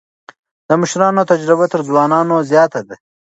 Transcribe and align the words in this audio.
د 0.67 0.69
مشرانو 0.81 1.27
تجربه 1.31 1.65
تر 1.73 1.81
ځوانانو 1.87 2.35
زياته 2.49 2.81
ده. 2.87 2.95